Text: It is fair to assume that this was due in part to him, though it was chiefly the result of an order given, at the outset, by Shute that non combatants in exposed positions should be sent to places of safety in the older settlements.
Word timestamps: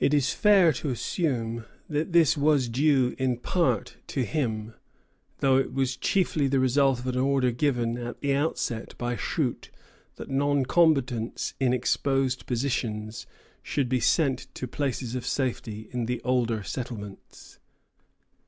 It 0.00 0.12
is 0.12 0.34
fair 0.34 0.72
to 0.72 0.90
assume 0.90 1.64
that 1.88 2.12
this 2.12 2.36
was 2.36 2.68
due 2.68 3.14
in 3.18 3.36
part 3.36 3.98
to 4.08 4.24
him, 4.24 4.74
though 5.38 5.58
it 5.58 5.72
was 5.72 5.96
chiefly 5.96 6.48
the 6.48 6.58
result 6.58 6.98
of 6.98 7.06
an 7.06 7.16
order 7.16 7.52
given, 7.52 7.96
at 7.96 8.20
the 8.20 8.34
outset, 8.34 8.96
by 8.98 9.14
Shute 9.14 9.70
that 10.16 10.28
non 10.28 10.64
combatants 10.66 11.54
in 11.60 11.72
exposed 11.72 12.46
positions 12.48 13.28
should 13.62 13.88
be 13.88 14.00
sent 14.00 14.52
to 14.56 14.66
places 14.66 15.14
of 15.14 15.24
safety 15.24 15.88
in 15.92 16.06
the 16.06 16.20
older 16.22 16.64
settlements. 16.64 17.60